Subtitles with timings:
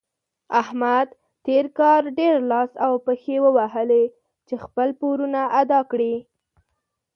[0.61, 1.07] احمد
[1.45, 4.05] تېر کار ډېر لاس او پښې ووهلې
[4.47, 6.15] چې خپل پورونه ادا کړي.